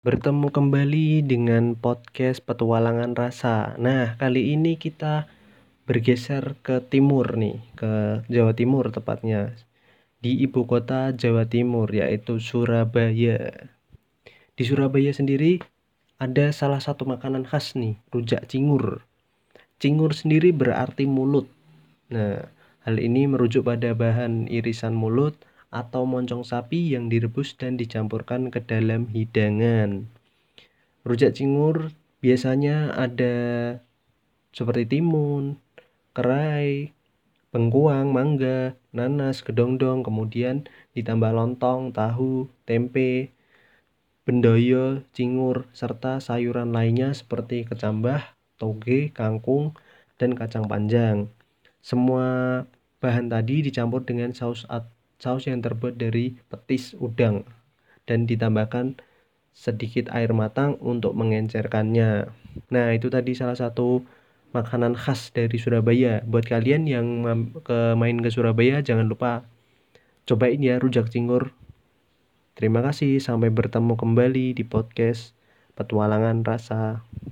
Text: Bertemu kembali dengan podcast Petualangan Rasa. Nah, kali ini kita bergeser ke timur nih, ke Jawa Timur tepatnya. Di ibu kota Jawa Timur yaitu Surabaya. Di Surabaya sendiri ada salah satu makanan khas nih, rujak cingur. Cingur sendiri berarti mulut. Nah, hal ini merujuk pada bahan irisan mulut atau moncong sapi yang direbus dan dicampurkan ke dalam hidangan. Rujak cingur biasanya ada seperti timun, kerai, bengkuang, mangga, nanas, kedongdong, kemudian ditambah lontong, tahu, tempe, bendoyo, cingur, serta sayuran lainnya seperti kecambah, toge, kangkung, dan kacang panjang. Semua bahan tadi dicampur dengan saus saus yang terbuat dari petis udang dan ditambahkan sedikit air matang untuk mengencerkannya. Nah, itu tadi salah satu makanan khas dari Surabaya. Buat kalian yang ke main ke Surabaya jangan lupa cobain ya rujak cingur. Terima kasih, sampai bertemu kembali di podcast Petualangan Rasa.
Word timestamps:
Bertemu 0.00 0.48
kembali 0.48 1.28
dengan 1.28 1.76
podcast 1.76 2.40
Petualangan 2.48 3.12
Rasa. 3.12 3.76
Nah, 3.76 4.16
kali 4.16 4.56
ini 4.56 4.80
kita 4.80 5.28
bergeser 5.84 6.56
ke 6.64 6.80
timur 6.80 7.36
nih, 7.36 7.60
ke 7.76 8.24
Jawa 8.32 8.56
Timur 8.56 8.88
tepatnya. 8.96 9.52
Di 10.24 10.40
ibu 10.40 10.64
kota 10.64 11.12
Jawa 11.12 11.44
Timur 11.44 11.92
yaitu 11.92 12.40
Surabaya. 12.40 13.68
Di 14.56 14.62
Surabaya 14.64 15.12
sendiri 15.12 15.60
ada 16.16 16.48
salah 16.56 16.80
satu 16.80 17.04
makanan 17.04 17.44
khas 17.44 17.76
nih, 17.76 18.00
rujak 18.08 18.48
cingur. 18.48 19.04
Cingur 19.76 20.16
sendiri 20.16 20.48
berarti 20.56 21.04
mulut. 21.04 21.44
Nah, 22.08 22.48
hal 22.88 22.96
ini 22.96 23.28
merujuk 23.28 23.68
pada 23.68 23.92
bahan 23.92 24.48
irisan 24.48 24.96
mulut 24.96 25.36
atau 25.70 26.02
moncong 26.02 26.42
sapi 26.42 26.92
yang 26.92 27.06
direbus 27.06 27.54
dan 27.54 27.78
dicampurkan 27.78 28.50
ke 28.50 28.58
dalam 28.62 29.06
hidangan. 29.10 30.10
Rujak 31.06 31.38
cingur 31.38 31.94
biasanya 32.20 32.92
ada 32.92 33.34
seperti 34.50 34.98
timun, 34.98 35.62
kerai, 36.12 36.90
bengkuang, 37.54 38.10
mangga, 38.10 38.74
nanas, 38.90 39.42
kedongdong, 39.46 40.02
kemudian 40.02 40.66
ditambah 40.94 41.30
lontong, 41.30 41.94
tahu, 41.94 42.50
tempe, 42.66 43.30
bendoyo, 44.26 45.06
cingur, 45.14 45.70
serta 45.74 46.18
sayuran 46.22 46.74
lainnya 46.74 47.14
seperti 47.14 47.66
kecambah, 47.66 48.22
toge, 48.58 49.10
kangkung, 49.10 49.74
dan 50.18 50.34
kacang 50.36 50.66
panjang. 50.66 51.30
Semua 51.80 52.62
bahan 53.00 53.32
tadi 53.32 53.64
dicampur 53.64 54.04
dengan 54.04 54.36
saus 54.36 54.68
saus 55.20 55.46
yang 55.46 55.60
terbuat 55.60 56.00
dari 56.00 56.40
petis 56.48 56.96
udang 56.96 57.44
dan 58.08 58.24
ditambahkan 58.24 58.98
sedikit 59.52 60.08
air 60.10 60.32
matang 60.32 60.80
untuk 60.80 61.12
mengencerkannya. 61.12 62.32
Nah, 62.72 62.86
itu 62.96 63.12
tadi 63.12 63.36
salah 63.36 63.54
satu 63.54 64.02
makanan 64.50 64.98
khas 64.98 65.30
dari 65.30 65.60
Surabaya. 65.60 66.24
Buat 66.26 66.48
kalian 66.48 66.88
yang 66.88 67.06
ke 67.62 67.94
main 67.94 68.18
ke 68.18 68.32
Surabaya 68.32 68.82
jangan 68.82 69.06
lupa 69.06 69.46
cobain 70.26 70.58
ya 70.58 70.80
rujak 70.80 71.12
cingur. 71.12 71.54
Terima 72.58 72.82
kasih, 72.82 73.22
sampai 73.22 73.48
bertemu 73.48 73.94
kembali 73.96 74.52
di 74.56 74.64
podcast 74.66 75.32
Petualangan 75.78 76.44
Rasa. 76.44 77.06